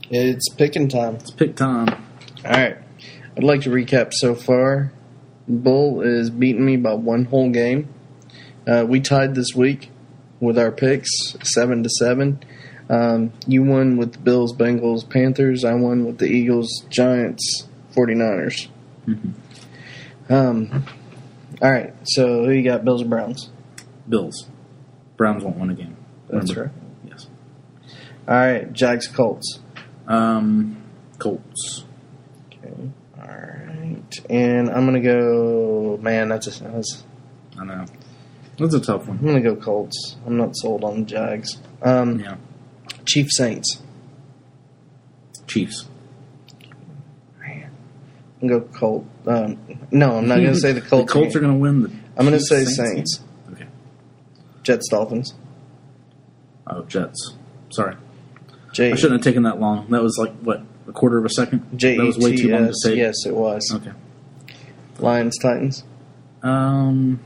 It's 0.10 0.50
picking 0.50 0.90
time. 0.90 1.16
It's 1.18 1.30
pick 1.30 1.56
time. 1.56 1.90
All 2.44 2.52
right. 2.52 2.85
I'd 3.38 3.44
like 3.44 3.62
to 3.62 3.70
recap 3.70 4.14
so 4.14 4.34
far. 4.36 4.92
Bull 5.48 6.02
is 6.02 6.30
beating 6.30 6.66
me 6.66 6.78
by 6.78 6.94
one 6.94 7.26
whole 7.26 7.50
game. 7.50 7.90
Uh, 8.68 8.86
we 8.88 9.00
tied 9.00 9.36
this 9.36 9.54
week 9.54 9.92
with 10.40 10.58
our 10.58 10.72
picks, 10.72 11.10
seven 11.44 11.84
to 11.84 11.90
seven. 11.90 12.40
Um, 12.90 13.34
you 13.48 13.64
won 13.64 13.98
with 13.98 14.14
the 14.14 14.20
Bills, 14.20 14.54
Bengals, 14.56 15.08
Panthers. 15.10 15.64
I 15.64 15.74
won 15.74 16.06
with 16.06 16.18
the 16.20 16.26
Eagles, 16.28 16.86
Giants, 16.90 17.68
49ers. 17.96 18.68
Um, 20.30 20.86
all 21.62 21.72
right. 21.72 21.94
So 22.06 22.46
who 22.46 22.52
you 22.52 22.64
got? 22.64 22.84
Bills 22.86 23.02
or 23.04 23.06
Browns? 23.06 23.50
Bills. 24.10 24.48
Browns 25.18 25.44
won't 25.44 25.58
win 25.58 25.70
a 25.70 25.76
game. 25.76 25.96
That's 26.30 26.52
Remember? 26.56 26.74
right. 27.06 27.12
Yes. 27.12 27.28
All 28.28 28.36
right. 28.36 28.74
Jags, 28.74 29.08
Colts. 29.08 29.60
Um, 30.08 30.82
Colts. 31.20 31.86
Okay. 32.48 32.90
All 33.26 33.32
right. 33.32 34.20
And 34.30 34.70
I'm 34.70 34.86
gonna 34.86 35.02
go. 35.02 35.98
Man, 36.02 36.30
that's 36.30 36.48
a. 36.48 36.64
That's, 36.64 37.04
I 37.60 37.66
know. 37.66 37.86
That's 38.58 38.74
a 38.74 38.80
tough 38.80 39.08
one. 39.08 39.18
I'm 39.20 39.26
gonna 39.26 39.42
go 39.42 39.56
Colts. 39.56 40.16
I'm 40.26 40.38
not 40.38 40.56
sold 40.56 40.84
on 40.84 41.02
the 41.02 41.06
Jags. 41.06 41.58
Um, 41.82 42.20
Yeah. 42.20 42.38
Chief 43.06 43.28
Saints. 43.32 43.82
Chiefs. 45.48 45.88
I'm 48.42 48.48
gonna 48.50 48.60
go 48.62 48.68
Colt. 48.78 49.06
Um, 49.26 49.58
no, 49.92 50.18
I'm 50.18 50.28
not 50.28 50.36
gonna 50.36 50.56
say 50.56 50.72
the 50.72 50.82
Colts. 50.90 51.12
the 51.12 51.20
Colts 51.20 51.36
are 51.36 51.40
going 51.40 51.54
to 51.54 51.60
win 51.60 51.84
the. 51.84 51.92
I'm 52.18 52.26
gonna 52.26 52.40
say 52.40 52.64
Saints. 52.66 53.18
game? 53.18 53.54
Okay. 53.54 53.66
Jets, 54.64 54.88
Dolphins. 54.90 55.34
Oh, 56.68 56.84
Jets. 56.84 57.34
Sorry. 57.70 57.96
I 58.72 58.74
shouldn't 58.96 59.14
have 59.14 59.22
taken 59.22 59.44
that 59.44 59.60
long. 59.60 59.90
That 59.92 60.02
was 60.04 60.18
like, 60.18 60.34
what, 60.40 60.62
a 60.88 60.92
quarter 60.92 61.18
of 61.18 61.26
a 61.26 61.30
second? 61.30 61.78
J 61.80 61.98
That 61.98 62.06
was 62.06 62.18
way 62.18 62.36
too 62.36 62.50
long 62.50 62.68
to 62.68 62.74
say. 62.74 62.96
Yes, 62.96 63.26
it 63.26 63.36
was. 63.36 63.72
Okay. 63.74 63.92
Lions, 65.00 65.38
Titans. 65.38 65.84
Um, 66.44 67.20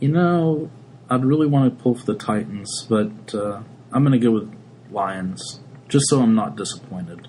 you 0.00 0.08
know, 0.08 0.70
I'd 1.10 1.24
really 1.24 1.46
want 1.46 1.76
to 1.76 1.82
pull 1.82 1.94
for 1.94 2.04
the 2.06 2.14
Titans, 2.14 2.86
but 2.88 3.34
uh, 3.34 3.62
I'm 3.92 4.04
going 4.04 4.18
to 4.18 4.24
go 4.24 4.30
with 4.30 4.54
Lions, 4.90 5.60
just 5.88 6.06
so 6.08 6.20
I'm 6.20 6.34
not 6.34 6.56
disappointed. 6.56 7.28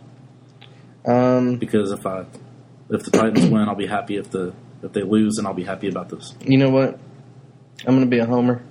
Um, 1.05 1.55
Because 1.57 1.91
if 1.91 2.05
I, 2.05 2.25
if 2.89 3.03
the 3.03 3.11
Titans 3.11 3.49
win, 3.49 3.67
I'll 3.67 3.75
be 3.75 3.87
happy. 3.87 4.17
If 4.17 4.29
the 4.31 4.53
if 4.83 4.93
they 4.93 5.01
lose, 5.03 5.35
then 5.35 5.45
I'll 5.45 5.53
be 5.53 5.63
happy 5.63 5.89
about 5.89 6.09
this. 6.09 6.35
you 6.41 6.57
know 6.57 6.69
what? 6.69 6.99
I'm 7.85 7.95
gonna 7.95 8.05
be 8.05 8.19
a 8.19 8.25
homer. 8.25 8.61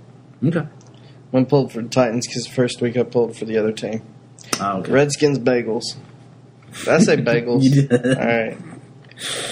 Okay. 0.44 0.60
I'm 0.60 1.44
gonna 1.44 1.68
for 1.68 1.82
the 1.82 1.88
Titans 1.88 2.26
because 2.26 2.44
the 2.44 2.50
first 2.52 2.80
week 2.80 2.96
I 2.96 3.02
pulled 3.02 3.36
for 3.36 3.44
the 3.44 3.58
other 3.58 3.72
team. 3.72 4.02
Ah, 4.60 4.78
okay. 4.78 4.92
Redskins, 4.92 5.38
Bagels. 5.38 5.96
Did 6.84 6.88
I 6.88 6.98
say 6.98 7.16
bagels? 7.16 7.62
You 7.64 7.86
did. 7.86 7.92
All 8.18 8.26
right. 8.26 8.56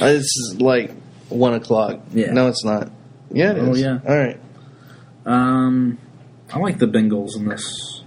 Uh, 0.01 0.07
This 0.13 0.23
is 0.25 0.57
like 0.61 0.93
one 1.29 1.55
o'clock. 1.55 2.01
Yeah. 2.13 2.33
No, 2.33 2.49
it's 2.49 2.65
not. 2.65 2.91
Yeah, 3.33 3.51
it 3.53 3.59
is. 3.59 3.69
Oh, 3.69 3.75
yeah. 3.75 3.99
All 4.07 4.17
right. 4.17 4.41
Um, 5.25 5.99
I 6.53 6.59
like 6.59 6.79
the 6.79 6.87
Bengals 6.87 7.37
in 7.37 7.49
this. 7.49 8.03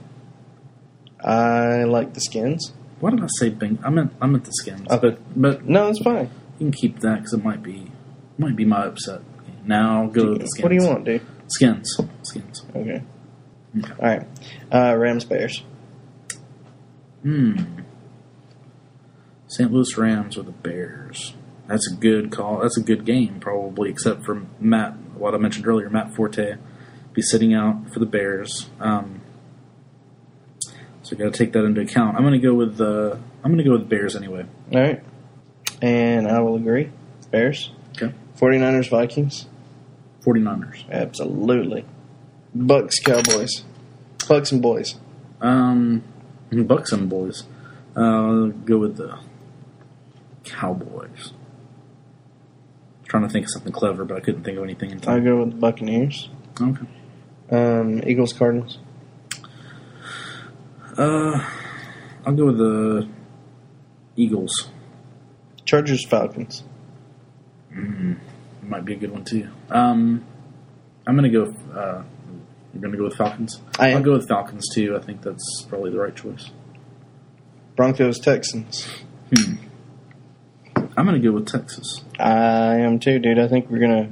I 1.21 1.83
like 1.83 2.13
the 2.13 2.21
Skins. 2.21 2.71
Why 3.01 3.11
did 3.11 3.21
I 3.21 3.27
say 3.39 3.51
Beng? 3.51 3.77
I 3.83 3.89
meant 3.89 4.13
I 4.21 4.27
meant 4.27 4.45
the 4.45 4.51
Skins, 4.53 4.87
Okay. 4.89 5.09
but 5.11 5.19
but 5.41 5.65
No, 5.65 5.89
it's 5.89 5.99
fine. 6.01 6.29
you 6.59 6.65
can 6.67 6.71
keep 6.71 6.99
that 7.01 7.17
because 7.17 7.33
it 7.33 7.43
might 7.43 7.61
be 7.61 7.91
might 8.37 8.55
be 8.55 8.63
my 8.65 8.85
upset. 8.85 9.21
Now 9.65 10.01
I'll 10.03 10.07
go 10.07 10.29
with 10.31 10.41
the 10.41 10.47
Skins. 10.47 10.63
What 10.63 10.69
do 10.69 10.75
you 10.75 10.87
want, 10.87 11.05
dude? 11.05 11.21
Skins. 11.47 11.97
Skins. 12.23 12.65
Okay. 12.75 13.01
Okay. 13.77 13.91
All 13.99 14.07
right. 14.07 14.27
Uh, 14.71 14.95
Rams, 14.97 15.25
Bears. 15.25 15.63
Hmm. 17.23 17.53
St. 19.49 19.73
Louis 19.73 19.97
Rams 19.97 20.37
or 20.37 20.43
the 20.43 20.51
Bears. 20.51 21.33
That's 21.67 21.91
a 21.91 21.95
good 21.95 22.31
call. 22.31 22.59
That's 22.59 22.77
a 22.77 22.81
good 22.81 23.03
game, 23.03 23.39
probably, 23.39 23.89
except 23.89 24.23
for 24.23 24.45
Matt. 24.59 24.95
What 25.15 25.33
I 25.33 25.37
mentioned 25.37 25.67
earlier, 25.67 25.89
Matt 25.89 26.15
Forte 26.15 26.55
be 27.13 27.21
sitting 27.21 27.53
out 27.53 27.91
for 27.91 27.99
the 27.99 28.05
Bears. 28.05 28.69
Um, 28.79 29.21
so 31.01 31.11
you 31.11 31.17
got 31.17 31.33
to 31.33 31.37
take 31.37 31.51
that 31.53 31.65
into 31.65 31.81
account. 31.81 32.15
I'm 32.15 32.21
going 32.21 32.39
to 32.39 32.47
go 32.47 32.53
with 32.53 32.77
the. 32.77 33.19
I'm 33.43 33.51
going 33.51 33.57
to 33.57 33.63
go 33.63 33.71
with 33.71 33.89
Bears 33.89 34.15
anyway. 34.15 34.45
All 34.71 34.79
right. 34.79 35.03
And 35.81 36.27
I 36.27 36.39
will 36.41 36.55
agree. 36.55 36.91
Bears. 37.31 37.71
Okay. 37.91 38.13
49ers, 38.37 38.89
Vikings. 38.89 39.47
49ers. 40.21 40.89
Absolutely. 40.91 41.85
Bucks, 42.53 42.99
Cowboys. 42.99 43.63
Bucks 44.27 44.51
and 44.51 44.61
boys. 44.61 44.95
Um, 45.41 46.03
Bucks 46.51 46.91
and 46.91 47.09
boys. 47.09 47.43
Uh, 47.95 48.01
I'll 48.01 48.47
go 48.49 48.77
with 48.77 48.97
the 48.97 49.17
Cowboys. 50.51 51.33
Trying 53.07 53.23
to 53.23 53.29
think 53.29 53.45
of 53.45 53.51
something 53.51 53.71
clever, 53.71 54.05
but 54.05 54.17
I 54.17 54.19
couldn't 54.19 54.43
think 54.43 54.57
of 54.57 54.63
anything 54.63 54.91
in 54.91 54.97
I'll 54.97 55.03
time. 55.03 55.23
go 55.23 55.39
with 55.39 55.51
the 55.51 55.57
Buccaneers. 55.57 56.29
Okay. 56.61 56.85
Um, 57.51 58.03
Eagles, 58.05 58.33
Cardinals. 58.33 58.77
Uh, 60.97 61.43
I'll 62.25 62.33
go 62.35 62.45
with 62.47 62.57
the 62.57 63.07
Eagles. 64.15 64.69
Chargers, 65.65 66.05
Falcons. 66.05 66.63
Might 68.63 68.85
be 68.85 68.93
a 68.93 68.97
good 68.97 69.11
one 69.11 69.23
too. 69.23 69.47
Um, 69.69 70.23
I'm 71.07 71.15
gonna 71.15 71.29
go. 71.29 71.45
Uh, 71.73 72.03
you're 72.73 72.81
gonna 72.81 72.97
go 72.97 73.05
with 73.05 73.15
Falcons. 73.15 73.61
I 73.79 73.89
am. 73.89 73.97
I'll 73.97 74.03
go 74.03 74.13
with 74.13 74.27
Falcons 74.27 74.67
too. 74.73 74.95
I 74.95 74.99
think 74.99 75.21
that's 75.23 75.65
probably 75.67 75.89
the 75.91 75.97
right 75.99 76.15
choice. 76.15 76.51
Broncos, 77.75 78.19
Texans. 78.19 78.87
I'm 80.99 81.05
gonna 81.05 81.19
go 81.19 81.31
with 81.31 81.47
Texas. 81.47 82.01
I 82.19 82.79
am 82.79 82.99
too, 82.99 83.19
dude. 83.19 83.39
I 83.39 83.47
think 83.47 83.69
we're 83.69 83.79
going 83.79 84.03
to 84.03 84.09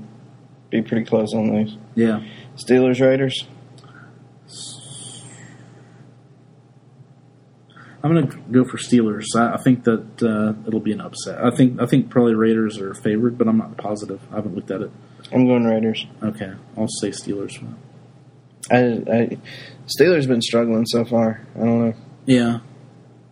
be 0.70 0.82
pretty 0.82 1.04
close 1.04 1.34
on 1.34 1.54
these. 1.54 1.76
Yeah. 1.96 2.24
Steelers, 2.56 3.02
Raiders. 3.02 3.46
I'm 8.02 8.14
gonna 8.14 8.34
go 8.50 8.64
for 8.64 8.78
Steelers. 8.78 9.26
I, 9.36 9.56
I 9.56 9.58
think 9.58 9.84
that 9.84 10.24
uh, 10.24 10.54
it'll 10.66 10.80
be 10.80 10.94
an 10.94 11.02
upset. 11.02 11.44
I 11.44 11.52
think 11.52 11.82
I 11.82 11.88
think 11.88 12.10
probably 12.10 12.36
Raiders 12.36 12.78
are 12.78 12.94
favored, 12.94 13.38
but 13.38 13.50
I'm 13.50 13.58
not 13.58 13.76
positive. 13.76 14.22
I 14.32 14.36
haven't 14.36 14.56
looked 14.56 14.72
at 14.72 14.80
it. 14.80 14.92
I'm 15.34 15.46
going 15.46 15.66
Raiders. 15.66 16.06
Okay, 16.24 16.54
I'll 16.78 16.88
say 16.88 17.10
Steelers. 17.10 17.62
I, 18.72 18.78
I 18.78 19.38
Steelers 19.88 20.26
been 20.26 20.42
struggling 20.42 20.86
so 20.86 21.04
far. 21.04 21.46
I 21.54 21.60
don't 21.60 21.86
know. 21.86 21.94
Yeah, 22.26 22.60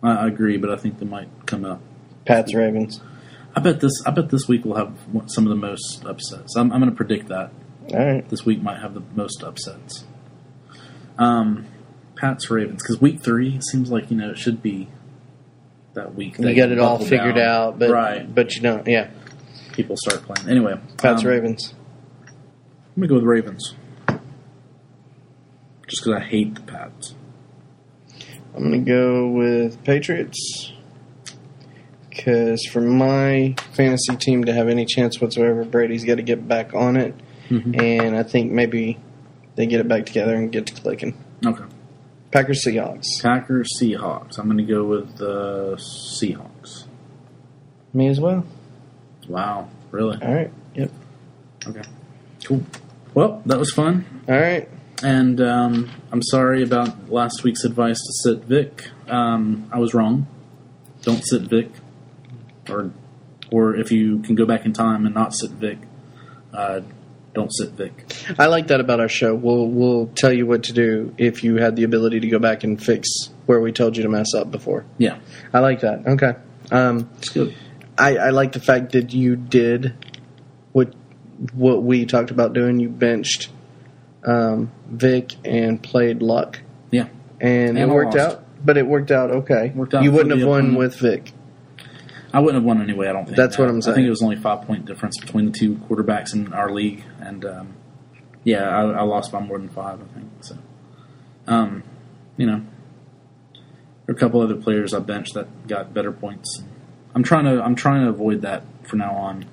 I, 0.02 0.10
I 0.10 0.26
agree, 0.26 0.58
but 0.58 0.68
I 0.68 0.76
think 0.76 0.98
they 0.98 1.06
might 1.06 1.30
come 1.46 1.64
up. 1.64 1.80
Pats, 2.26 2.52
Ravens. 2.52 3.00
I 3.56 3.60
bet 3.60 3.80
this. 3.80 4.02
I 4.04 4.10
bet 4.10 4.28
this 4.28 4.46
week 4.46 4.64
will 4.66 4.76
have 4.76 4.96
some 5.26 5.44
of 5.46 5.50
the 5.50 5.56
most 5.56 6.04
upsets. 6.04 6.54
I'm, 6.56 6.70
I'm 6.72 6.78
going 6.80 6.90
to 6.90 6.96
predict 6.96 7.28
that 7.28 7.50
All 7.94 7.98
right. 8.06 8.28
this 8.28 8.44
week 8.44 8.60
might 8.62 8.78
have 8.80 8.92
the 8.92 9.02
most 9.14 9.42
upsets. 9.42 10.04
Um, 11.18 11.66
Pats 12.16 12.50
Ravens 12.50 12.82
because 12.82 13.00
week 13.00 13.20
three 13.20 13.58
seems 13.70 13.90
like 13.90 14.10
you 14.10 14.16
know 14.18 14.30
it 14.30 14.38
should 14.38 14.62
be 14.62 14.88
that 15.94 16.14
week. 16.14 16.36
that 16.36 16.48
You 16.50 16.54
got 16.54 16.70
it 16.70 16.78
all 16.78 16.98
figured 16.98 17.36
down. 17.36 17.48
out, 17.48 17.78
but 17.78 17.90
right, 17.90 18.32
but 18.34 18.54
you 18.54 18.60
don't. 18.62 18.86
Yeah. 18.86 19.08
people 19.72 19.96
start 19.96 20.22
playing 20.22 20.48
anyway. 20.50 20.78
Pats, 20.98 21.22
um, 21.22 21.28
Ravens. 21.28 21.72
I'm 22.94 23.02
gonna 23.02 23.08
go 23.08 23.14
with 23.14 23.24
Ravens, 23.24 23.74
just 25.86 26.02
because 26.04 26.12
I 26.14 26.20
hate 26.20 26.54
the 26.54 26.60
Pats. 26.62 27.14
I'm 28.54 28.70
going 28.70 28.84
to 28.86 28.90
go 28.90 29.28
with 29.28 29.84
Patriots. 29.84 30.72
Because 32.26 32.66
for 32.66 32.80
my 32.80 33.54
fantasy 33.74 34.16
team 34.16 34.44
to 34.46 34.52
have 34.52 34.66
any 34.68 34.84
chance 34.84 35.20
whatsoever, 35.20 35.64
Brady's 35.64 36.02
got 36.04 36.16
to 36.16 36.22
get 36.22 36.46
back 36.48 36.74
on 36.74 36.96
it, 36.96 37.14
Mm-hmm. 37.48 37.80
and 37.80 38.16
I 38.16 38.24
think 38.24 38.50
maybe 38.50 38.98
they 39.54 39.66
get 39.66 39.78
it 39.78 39.86
back 39.86 40.04
together 40.06 40.34
and 40.34 40.50
get 40.50 40.66
to 40.66 40.74
clicking. 40.74 41.16
Okay. 41.46 41.62
Packers 42.32 42.64
Seahawks. 42.66 43.22
Packers, 43.22 43.68
Seahawks. 43.80 44.36
I'm 44.40 44.46
going 44.46 44.58
to 44.58 44.64
go 44.64 44.82
with 44.82 45.16
the 45.18 45.76
Seahawks. 46.20 46.86
Me 47.94 48.08
as 48.08 48.18
well. 48.18 48.44
Wow. 49.28 49.68
Really? 49.92 50.18
All 50.20 50.34
right. 50.34 50.50
Yep. 50.74 50.90
Okay. 51.68 51.82
Cool. 52.44 52.62
Well, 53.14 53.40
that 53.46 53.60
was 53.60 53.70
fun. 53.72 54.04
All 54.28 54.34
right. 54.34 54.68
And 55.04 55.40
um, 55.40 55.88
I'm 56.10 56.22
sorry 56.24 56.64
about 56.64 57.10
last 57.12 57.44
week's 57.44 57.62
advice 57.62 57.98
to 57.98 58.12
sit 58.24 58.44
Vic. 58.46 58.88
Um, 59.06 59.70
I 59.72 59.78
was 59.78 59.94
wrong. 59.94 60.26
Don't 61.02 61.24
sit 61.24 61.42
Vic. 61.42 61.70
Or, 62.68 62.90
or 63.50 63.76
if 63.76 63.92
you 63.92 64.20
can 64.20 64.34
go 64.34 64.44
back 64.46 64.64
in 64.66 64.72
time 64.72 65.06
and 65.06 65.14
not 65.14 65.34
sit 65.34 65.50
Vic, 65.52 65.78
uh, 66.52 66.80
don't 67.34 67.50
sit 67.52 67.70
Vic. 67.72 68.12
I 68.38 68.46
like 68.46 68.68
that 68.68 68.80
about 68.80 68.98
our 69.00 69.08
show. 69.08 69.34
We'll 69.34 69.66
we'll 69.68 70.06
tell 70.14 70.32
you 70.32 70.46
what 70.46 70.64
to 70.64 70.72
do 70.72 71.14
if 71.18 71.44
you 71.44 71.56
had 71.56 71.76
the 71.76 71.84
ability 71.84 72.20
to 72.20 72.28
go 72.28 72.38
back 72.38 72.64
and 72.64 72.82
fix 72.82 73.08
where 73.44 73.60
we 73.60 73.72
told 73.72 73.96
you 73.96 74.02
to 74.04 74.08
mess 74.08 74.34
up 74.34 74.50
before. 74.50 74.84
Yeah, 74.98 75.18
I 75.52 75.60
like 75.60 75.80
that. 75.80 76.06
Okay. 76.06 76.34
Um, 76.70 77.10
it's 77.18 77.28
good. 77.28 77.54
I, 77.98 78.16
I 78.16 78.30
like 78.30 78.52
the 78.52 78.60
fact 78.60 78.92
that 78.92 79.12
you 79.12 79.36
did 79.36 79.94
what 80.72 80.94
what 81.52 81.82
we 81.82 82.06
talked 82.06 82.30
about 82.30 82.52
doing. 82.54 82.80
You 82.80 82.88
benched 82.88 83.50
um, 84.24 84.72
Vic 84.88 85.34
and 85.44 85.82
played 85.82 86.22
Luck, 86.22 86.60
Yeah, 86.90 87.08
and, 87.40 87.76
And 87.76 87.78
it 87.78 87.82
I 87.82 87.86
worked 87.86 88.14
lost. 88.16 88.36
out. 88.38 88.42
But 88.64 88.78
it 88.78 88.86
worked 88.86 89.10
out 89.10 89.30
okay. 89.30 89.72
Worked 89.74 89.94
out 89.94 90.02
you 90.02 90.10
wouldn't 90.10 90.36
have 90.38 90.48
won 90.48 90.60
opponent. 90.60 90.78
with 90.78 90.96
Vic. 90.96 91.32
I 92.32 92.40
wouldn't 92.40 92.62
have 92.62 92.64
won 92.64 92.82
anyway. 92.82 93.08
I 93.08 93.12
don't 93.12 93.24
think 93.24 93.36
That's 93.36 93.56
what 93.58 93.68
I'm 93.68 93.80
saying. 93.80 93.92
I 93.92 93.96
think 93.96 94.06
it 94.06 94.10
was 94.10 94.22
only 94.22 94.36
five 94.36 94.66
point 94.66 94.86
difference 94.86 95.18
between 95.18 95.46
the 95.46 95.52
two 95.52 95.76
quarterbacks 95.76 96.34
in 96.34 96.52
our 96.52 96.70
league, 96.70 97.04
and 97.20 97.44
um, 97.44 97.76
yeah, 98.44 98.64
I, 98.68 98.82
I 98.82 99.02
lost 99.02 99.32
by 99.32 99.40
more 99.40 99.58
than 99.58 99.68
five. 99.68 100.00
I 100.00 100.04
think 100.14 100.30
so. 100.40 100.58
Um, 101.46 101.82
you 102.36 102.46
know, 102.46 102.62
there 104.06 104.14
are 104.14 104.16
a 104.16 104.18
couple 104.18 104.40
other 104.40 104.56
players 104.56 104.92
I 104.92 104.98
benched 104.98 105.34
that 105.34 105.68
got 105.68 105.94
better 105.94 106.12
points. 106.12 106.62
I'm 107.14 107.22
trying 107.22 107.44
to 107.44 107.62
I'm 107.62 107.74
trying 107.74 108.02
to 108.02 108.08
avoid 108.10 108.42
that 108.42 108.64
from 108.84 109.00
now 109.00 109.14
on. 109.14 109.46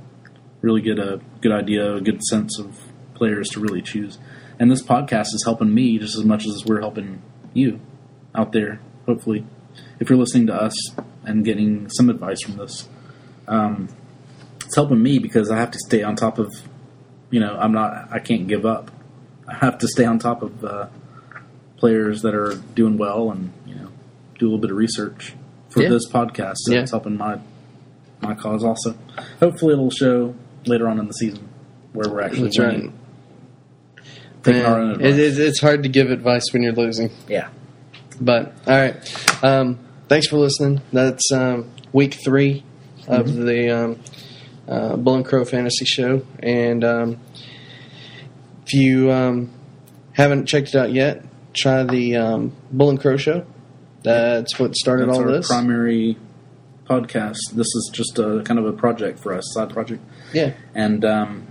Really 0.62 0.82
get 0.82 1.00
a 1.00 1.22
good 1.42 1.52
idea, 1.52 1.96
a 1.96 2.02
good 2.02 2.24
sense 2.24 2.60
of 2.60 2.80
players 3.14 3.50
to 3.50 3.60
really 3.60 3.82
choose. 3.82 4.18
And 4.60 4.72
this 4.72 4.82
podcast 4.82 5.34
is 5.34 5.44
helping 5.46 5.74
me 5.74 5.98
just 5.98 6.18
as 6.18 6.24
much 6.24 6.46
as 6.46 6.64
we're 6.66 6.80
helping 6.80 7.22
you 7.54 7.80
out 8.36 8.52
there. 8.52 8.80
Hopefully, 9.06 9.46
if 10.00 10.10
you're 10.10 10.20
listening 10.20 10.48
to 10.48 10.54
us 10.54 10.76
and 11.26 11.44
getting 11.46 11.90
some 11.90 12.10
advice 12.10 12.42
from 12.42 12.58
this, 12.58 12.88
um, 13.48 13.90
it's 14.66 14.76
helping 14.76 15.02
me 15.02 15.20
because 15.20 15.50
I 15.52 15.58
have 15.58 15.72
to 15.72 15.80
stay 15.80 16.04
on 16.04 16.16
top 16.16 16.40
of. 16.40 16.52
You 17.30 17.40
know, 17.40 17.58
I'm 17.60 17.72
not. 17.72 18.10
I 18.12 18.20
can't 18.20 18.48
give 18.48 18.66
up. 18.66 18.92
I 19.48 19.56
have 19.56 19.78
to 19.80 19.88
stay 19.88 20.06
on 20.06 20.20
top 20.20 20.42
of 20.44 20.64
uh, 20.64 20.88
players 21.78 22.22
that 22.22 22.36
are 22.36 22.56
doing 22.76 22.98
well, 22.98 23.32
and 23.32 23.52
you 23.66 23.76
know, 23.76 23.90
do 24.40 24.46
a 24.46 24.48
little 24.48 24.60
bit 24.60 24.72
of 24.72 24.78
research 24.78 25.34
for 25.70 25.82
Yeah. 25.82 25.90
this 25.90 26.08
podcast. 26.10 26.56
So 26.60 26.74
Yeah. 26.74 26.82
it's 26.82 26.92
helping 26.92 27.18
my 27.18 27.40
my 28.22 28.36
cause 28.36 28.64
also. 28.64 28.96
Hopefully, 29.40 29.74
it'll 29.74 29.90
show 29.90 30.36
later 30.66 30.88
on 30.88 31.00
in 31.00 31.08
the 31.08 31.14
season 31.14 31.50
where 31.94 32.08
we're 32.10 32.22
actually 32.22 32.44
That's 32.44 32.60
winning. 32.60 32.94
Taking 34.44 34.62
our 34.66 34.80
own 34.80 34.88
Man, 34.92 34.96
advice. 35.08 35.14
it, 35.14 35.20
it, 35.20 35.40
it's 35.40 35.60
hard 35.62 35.84
to 35.84 35.90
give 35.90 36.12
advice 36.12 36.44
when 36.52 36.64
you're 36.64 36.74
losing. 36.74 37.10
Yeah. 37.30 37.50
But 38.20 38.54
all 38.68 38.74
right, 38.76 39.44
um, 39.44 39.80
thanks 40.14 40.28
for 40.28 40.38
listening. 40.38 40.80
That's 40.92 41.32
um, 41.32 41.72
week 41.92 42.14
three 42.24 42.64
of 43.08 43.26
Mm-hmm. 43.26 43.46
the 43.48 43.70
um, 43.72 44.00
uh, 44.68 44.96
Bull 44.96 45.16
and 45.16 45.26
Crow 45.26 45.44
Fantasy 45.44 45.86
Show, 45.86 46.22
and 46.40 46.84
um, 46.84 47.20
if 48.64 48.74
you 48.76 49.12
um, 49.12 49.52
haven't 50.12 50.46
checked 50.46 50.70
it 50.70 50.76
out 50.76 50.92
yet, 50.94 51.26
try 51.56 51.82
the 51.84 52.16
um, 52.16 52.56
Bull 52.72 52.92
and 52.92 53.02
Crow 53.02 53.18
Show. 53.18 53.44
That's 54.04 54.60
what 54.60 54.76
started 54.76 55.08
That's 55.08 55.18
all 55.18 55.24
our 55.26 55.32
this. 55.32 55.48
primary 55.48 56.16
podcast. 56.88 57.40
This 57.54 57.66
is 57.68 57.90
just 57.92 58.20
a 58.20 58.44
kind 58.46 58.60
of 58.60 58.68
a 58.68 58.74
project 58.74 59.18
for 59.18 59.34
us, 59.34 59.52
side 59.56 59.72
project. 59.72 60.04
yeah, 60.32 60.54
And 60.76 61.04
um, 61.04 61.48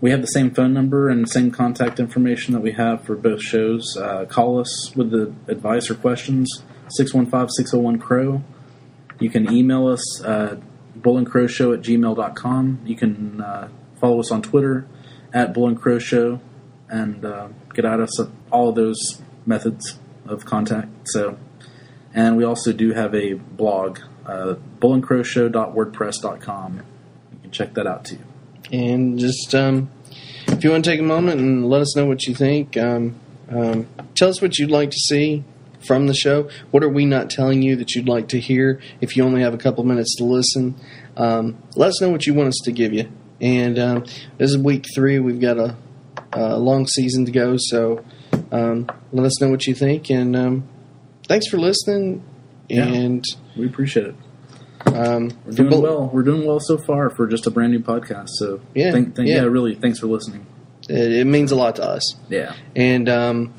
we 0.00 0.10
have 0.10 0.20
the 0.20 0.26
same 0.26 0.50
phone 0.50 0.72
number 0.74 1.08
and 1.08 1.28
same 1.30 1.52
contact 1.52 2.00
information 2.00 2.54
that 2.54 2.60
we 2.60 2.72
have 2.72 3.04
for 3.04 3.14
both 3.14 3.40
shows. 3.40 3.96
Uh, 3.96 4.24
call 4.24 4.58
us 4.58 4.96
with 4.96 5.12
the 5.12 5.32
advice 5.46 5.88
or 5.90 5.94
questions, 5.94 6.48
615-601-CROW. 6.98 8.42
You 9.18 9.30
can 9.30 9.52
email 9.52 9.86
us, 9.88 10.22
uh, 10.24 10.56
bullandcrowshow 10.98 11.74
at 11.74 11.82
gmail.com. 11.82 12.80
You 12.84 12.96
can 12.96 13.40
uh, 13.40 13.68
follow 14.00 14.20
us 14.20 14.30
on 14.30 14.42
Twitter 14.42 14.86
at 15.32 15.52
Bull 15.54 15.68
and 15.68 15.80
Crow 15.80 15.98
Show 15.98 16.40
and 16.88 17.24
uh, 17.24 17.48
get 17.74 17.84
at 17.84 18.00
us 18.00 18.20
at 18.20 18.28
all 18.50 18.70
of 18.70 18.74
those 18.74 18.98
methods 19.46 19.98
of 20.26 20.44
contact. 20.44 20.88
So, 21.04 21.38
And 22.14 22.36
we 22.36 22.44
also 22.44 22.72
do 22.72 22.92
have 22.92 23.14
a 23.14 23.34
blog, 23.34 24.00
uh, 24.26 24.54
bullandcrowshow.wordpress.com. 24.80 26.76
You 27.32 27.38
can 27.42 27.50
check 27.50 27.74
that 27.74 27.86
out 27.86 28.04
too. 28.06 28.18
and 28.72 29.18
just 29.18 29.54
um, 29.54 29.90
if 30.48 30.64
you 30.64 30.70
want 30.70 30.84
to 30.84 30.90
take 30.90 31.00
a 31.00 31.04
moment 31.04 31.40
and 31.40 31.68
let 31.68 31.80
us 31.80 31.96
know 31.96 32.06
what 32.06 32.24
you 32.24 32.34
think, 32.34 32.76
um, 32.76 33.14
um, 33.50 33.86
tell 34.14 34.28
us 34.28 34.40
what 34.42 34.58
you'd 34.58 34.70
like 34.70 34.90
to 34.90 34.98
see 34.98 35.44
from 35.86 36.06
the 36.06 36.14
show. 36.14 36.48
What 36.70 36.82
are 36.82 36.88
we 36.88 37.04
not 37.06 37.30
telling 37.30 37.62
you 37.62 37.76
that 37.76 37.94
you'd 37.94 38.08
like 38.08 38.28
to 38.28 38.40
hear? 38.40 38.80
If 39.00 39.16
you 39.16 39.24
only 39.24 39.42
have 39.42 39.54
a 39.54 39.58
couple 39.58 39.84
minutes 39.84 40.14
to 40.16 40.24
listen, 40.24 40.74
um, 41.16 41.62
let 41.76 41.88
us 41.88 42.00
know 42.00 42.10
what 42.10 42.26
you 42.26 42.34
want 42.34 42.48
us 42.48 42.58
to 42.64 42.72
give 42.72 42.92
you. 42.92 43.10
And 43.40 43.78
um, 43.78 44.04
this 44.38 44.50
is 44.50 44.58
week 44.58 44.84
three. 44.94 45.18
We've 45.18 45.40
got 45.40 45.58
a, 45.58 45.76
a 46.32 46.58
long 46.58 46.86
season 46.86 47.24
to 47.26 47.32
go, 47.32 47.56
so 47.58 48.04
um, 48.52 48.88
let 49.12 49.24
us 49.26 49.40
know 49.40 49.48
what 49.50 49.66
you 49.66 49.74
think. 49.74 50.10
And 50.10 50.36
um, 50.36 50.68
thanks 51.26 51.46
for 51.48 51.58
listening. 51.58 52.22
Yeah. 52.68 52.84
And 52.84 53.24
We 53.56 53.66
appreciate 53.66 54.06
it. 54.06 54.14
um, 54.86 55.30
We're 55.46 55.52
doing 55.52 55.82
well. 55.82 56.10
We're 56.12 56.22
doing 56.22 56.46
well 56.46 56.60
so 56.60 56.76
far 56.78 57.10
for 57.10 57.26
just 57.26 57.46
a 57.46 57.50
brand 57.50 57.72
new 57.72 57.80
podcast. 57.80 58.28
So 58.30 58.60
Yeah, 58.74 58.92
thank, 58.92 59.16
thank, 59.16 59.28
yeah. 59.28 59.36
yeah, 59.36 59.42
really, 59.42 59.74
thanks 59.74 59.98
for 59.98 60.06
listening. 60.06 60.46
It, 60.88 61.12
it 61.12 61.24
means 61.26 61.50
a 61.50 61.56
lot 61.56 61.76
to 61.76 61.84
us. 61.84 62.14
Yeah, 62.28 62.54
And 62.76 63.08
um, 63.08 63.54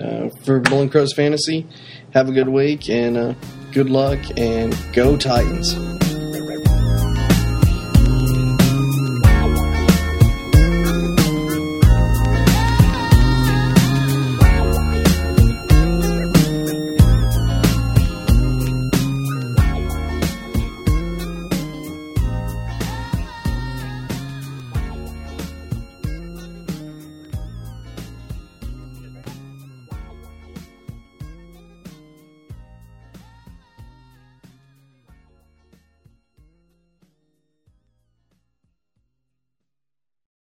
uh, 0.00 0.28
for 0.44 0.60
Bull 0.60 0.82
and 0.82 0.90
Crows 0.90 1.12
Fantasy, 1.12 1.66
have 2.14 2.28
a 2.28 2.32
good 2.32 2.48
week 2.48 2.88
and 2.88 3.16
uh, 3.16 3.34
good 3.72 3.90
luck 3.90 4.18
and 4.36 4.76
go 4.92 5.16
Titans. 5.16 6.01